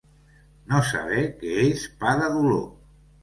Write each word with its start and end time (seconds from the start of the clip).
No 0.71 0.79
saber 0.91 1.19
què 1.41 1.51
és 1.65 1.85
pa 2.01 2.17
de 2.23 2.31
dolor. 2.39 2.65